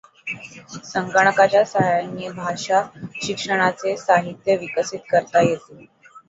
संगणकाच्या 0.83 1.63
सहाय्याने 1.65 2.29
भाषा 2.31 2.81
शिक्षणाचे 3.23 3.95
साहित्य 3.97 4.55
विकसित 4.57 4.99
करता 5.11 5.41
येते. 5.41 5.85